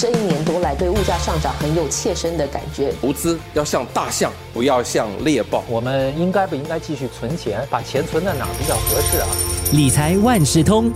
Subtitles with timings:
[0.00, 2.90] 这一年多来对物价上涨很有切身的感觉。
[3.02, 5.62] 投资要像大象，不要像猎豹。
[5.68, 7.60] 我们应该不应该继续存钱？
[7.68, 9.26] 把钱存在哪比较合适啊？
[9.74, 10.90] 理财万事通，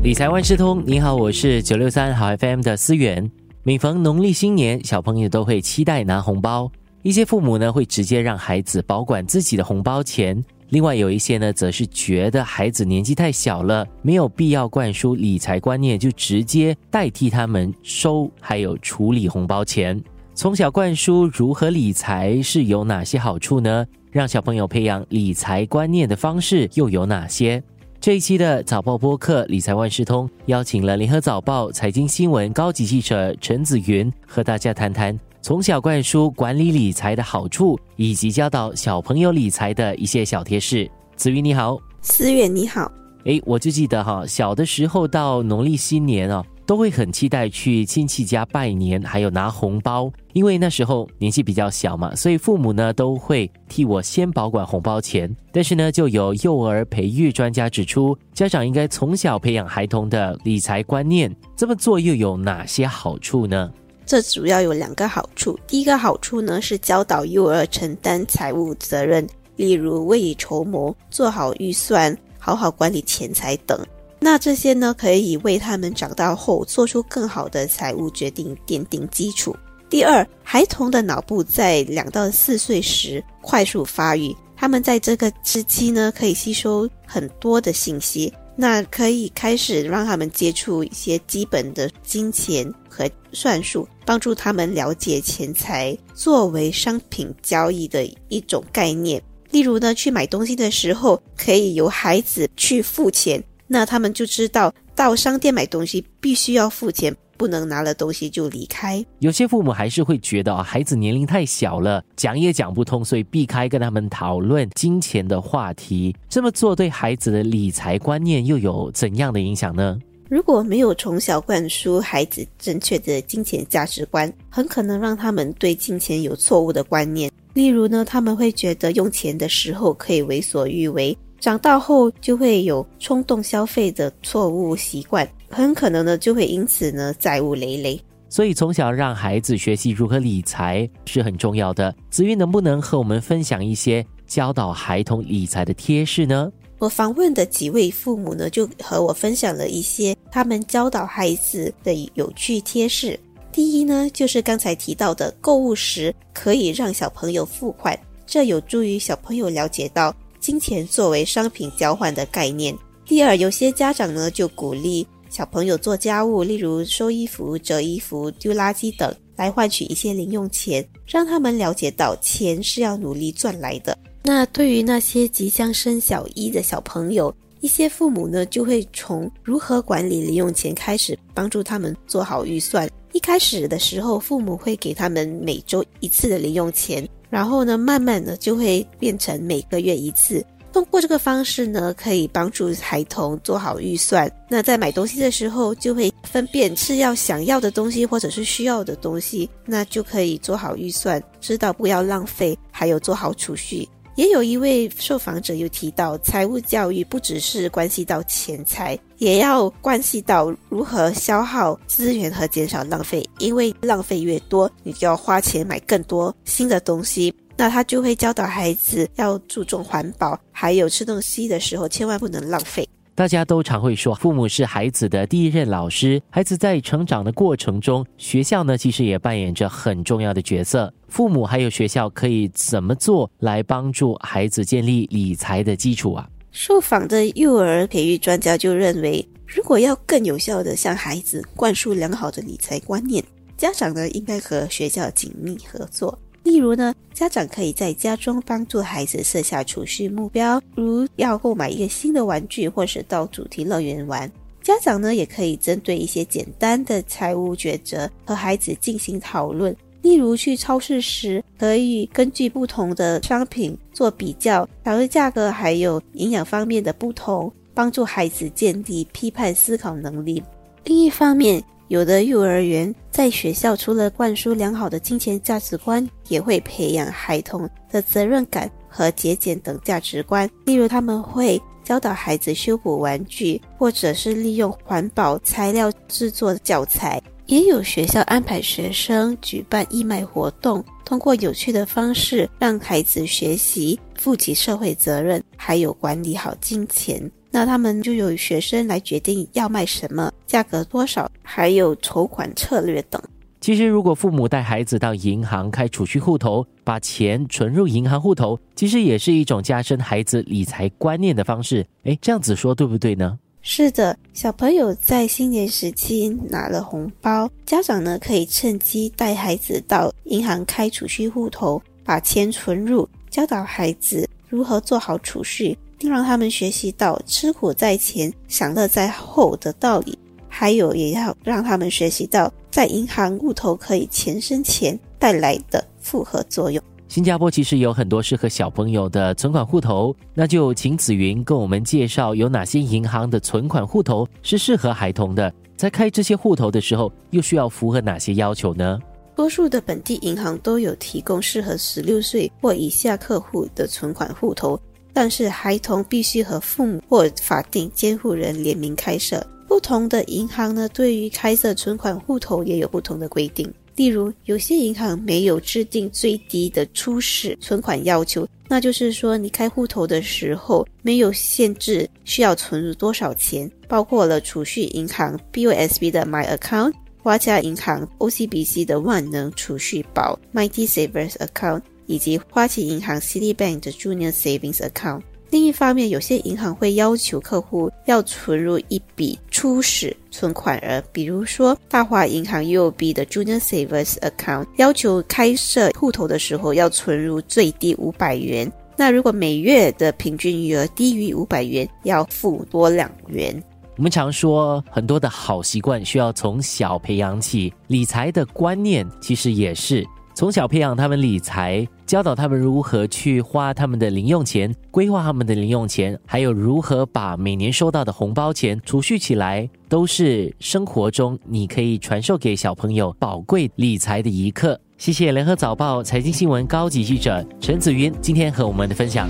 [0.00, 3.28] 理财万事通，你好，我是九六三好 FM 的思源。
[3.64, 6.70] 每逢农历新年，小朋友都会期待拿红包。
[7.02, 10.40] 一些父母呢会直接让孩子保管自己的红包钱，
[10.70, 19.98] 另外有一些呢则是觉得孩子年纪太小了，没有必要灌输理财观念，就直接代替他们收还有处理红包钱。
[20.34, 23.86] 从小灌输如何理财是有哪些好处呢？
[24.10, 27.62] 让小朋友培养理财观念的方式又有哪些？
[28.00, 35.18] 这一期的早报播客理财万事通邀请了联合早报财经新闻高级记者陈子云和大家谈谈。
[35.40, 40.90] 从小灌输管理理财的好处，以及教导小朋友理财的一些小贴士。
[41.16, 42.90] 子瑜你好，思远你好。
[43.24, 50.10] 诶，我就记得哈，小的时候到农历新年哦，都会很期待去亲戚家拜年，还有拿红包。
[50.32, 55.34] 因为那时候年纪比较小嘛，所以父母呢都会替我先保管红包钱。
[55.52, 61.34] 但是呢，就有幼儿培育专家指出，家长应该从小培养孩童的理财观念。
[61.56, 63.70] 这么做又有哪些好处呢？
[64.08, 65.60] 这主要有两个好处。
[65.66, 73.78] 第一个好处呢是教导幼儿承担财务责任，例如未雨绸缪、做好预算、好好管理钱财等。
[74.18, 79.54] 那这些呢可以为他们长大后做出更好的财务决定奠定基础。
[79.90, 88.32] 第二，孩童的脑部在两到四岁时快速发育，他们在这个时期呢可以吸收很多的信息。
[88.60, 99.22] 那可以开始让他们接触一些基本的金钱和算术，帮助他们了解钱财作为商品交易的一种概念。
[99.52, 107.16] 例如呢，去买东西的时候，可以由孩子去付钱，那他们就知道到商店买东西必须要付钱。
[107.38, 109.02] 不能拿了东西就离开。
[109.20, 116.14] 有些父母还是会觉得啊，孩子年龄太小了，讲也讲不通，所以避开跟他们讨论金钱的话题。
[116.28, 119.98] 这么做对孩子的理财观念又有怎样的影响呢？
[120.28, 127.30] 如果没有从小灌输孩子正确的金钱价值观，很可能让他们对金钱有错误的观念。
[127.54, 131.16] 例如呢，他们会觉得用钱的时候可以为所欲为。
[131.40, 138.00] 长大后就会有冲动消费的错误习惯，很可能呢就会因此呢债务累累。
[138.28, 141.94] 所以从小让孩子学习如何理财是很重要的。
[142.10, 146.52] 子瑜能不能和我们分享一些教导孩童理财的贴士呢？
[146.78, 153.18] 我访问的几位父母呢就和我分享了一些他们教导孩子的有趣贴士。
[153.50, 160.14] 第一呢就是刚才提到的购物时可以让小朋友付款，这有助于小朋友了解到。
[160.38, 162.72] 金钱作为商品交换的概念。
[163.04, 173.96] 第二，有些家长呢就鼓励小朋友做家务，例如收衣服、折衣服、丢垃圾等，来换取一些零用钱，让他们了解到钱是要努力赚来的。
[174.24, 182.88] 那对于那些即将升小一的小朋友，一些父母呢就会从如何管理零用钱开始，帮助他们做好预算。
[183.12, 187.06] 一开始的时候，父母会给他们每周一次的零用钱。
[187.30, 190.44] 然后呢，慢慢的就会变成每个月一次。
[190.72, 194.30] 通过这个方式呢，可以帮助孩童做好预算。
[194.48, 203.88] 那在买东西的时候，就会分辨是要想要的东西，或者是需要的东西，那就可以做好预算，知道不要浪费，还有做好储蓄。
[204.16, 213.24] 也有一位受访者又提到，财务教育不只是关系到钱财，也要关系到如何消耗资源和减少浪费。
[213.38, 217.32] 因为浪费越多，你就要花钱买更多新的东西。
[217.58, 222.88] 那他就会教导孩子要注重环保，还有吃东西的时候千万不能浪费。
[223.16, 226.22] 大家都常会说，父母是孩子的第一任老师。
[226.30, 230.94] 孩子在成长的过程中，学校呢其实也扮演着很重要的角色。
[231.08, 236.30] 父母还有学校可以怎么做来帮助孩子建立理财的基础啊？
[236.52, 243.24] 受访的幼儿培育专家就认为，如果要更有效的向孩子灌输良好的理财观念，
[243.56, 246.16] 家长呢应该和学校紧密合作。
[246.48, 254.32] 例如呢，家长可以在家中帮助孩子设下储蓄目标，如要购买一个新的玩具，或是到主题乐园玩。
[254.62, 259.76] 家长呢，也可以针对一些简单的财务抉择和孩子进行讨论。
[260.00, 270.42] 例如去超市时，可以根据不同的商品做比较，讨论价格还有营养方面的不同，帮助孩子建立批判思考能力。
[270.84, 280.48] 另一方面，有的幼儿园在学校除了灌输良好的金钱价值观，也会培养孩童的责任感和节俭等价值观。
[280.66, 287.20] 例如，他们会教导孩子修补玩具，或者是利用环保材料制作教材。
[287.46, 297.18] 也有学校安排学生举办义卖活动，通过有趣的方式让孩子学习负起社会责任，还有管理好金钱。
[297.50, 303.18] 那他们就由学生来决定要卖什么，价格多少，还有筹款策略等。
[303.58, 311.86] 其实，如果父母带孩子到银行开储蓄户头，把钱存入银行户头，其实也是一种加深孩子理财观念的方式。
[312.02, 313.38] 诶，这样子说对不对呢？
[313.60, 330.18] 是的，小朋友在新年时期拿了红包，家长呢可以趁机带孩子到银行开储蓄户头，把钱存入，教导孩子如何做好储蓄，并让他们学习到吃苦在前、享乐在后的道理。
[330.48, 336.82] 还有，也要让他们学习到在银行户头可以钱生钱带来的复合作用。
[337.08, 345.50] 新加坡其实有很多适合小朋友的存款户头，那就请紫云跟我们介绍有哪些银行的存款户头是适合孩童的。
[345.74, 348.98] 在开这些户头的时候，又需要符合哪些要求呢？
[349.34, 354.78] 多数的本地银行都有提供适合十六岁或以下客户的存款户头，
[355.14, 359.42] 但是孩童必须和父母或法定监护人联名开设。
[359.66, 363.72] 不同的银行呢，对于开设存款户头也有不同的规定。
[363.98, 385.22] 例如，有些银行没有制定最低的初始存款要求，那就是说，你开户头的时候没有限制需要存入多少钱，包括了储蓄银行 BOSB 的 My Account、花旗银行 OCBC 的万能储蓄宝 Mighty Savers Account，以及花旗银行 Citibank 的 Junior Savings Account。
[385.50, 398.70] 另一方面，有些银行会要求客户要存入一笔初始存款额，比如说大华银行 UOB 的 Junior Savers Account，要求开设户头的时候要存入最低五百元。
[398.96, 403.52] 那如果每月的平均余额低于五百元，要付多两元。
[403.96, 410.06] 我们常说很多的好习惯需要从小培养起，理财的观念其实也是。
[410.38, 424.80] 从小培养他们理财，教导他们如何去花他们的零用钱，规划他们的零用钱，还有如何把每年收到的红包钱储蓄起来，都是生活中你可以传授给小朋友宝贵理财的一课。
[424.96, 429.28] 谢谢联合早报财经新闻高级记者陈子云今天和我们的分享。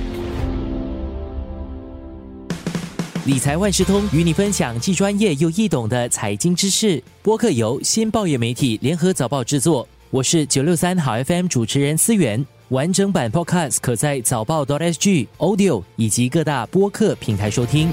[3.24, 7.02] 理财万事通与你分享既专业又易懂的财经知识。
[7.22, 9.88] 播客由新报业媒体联合早报制作。
[10.10, 17.90] 我是九六三好 FM 主持人思源，完整版 Podcast 可在早报 .sg Audio 以及各大播客平台收听。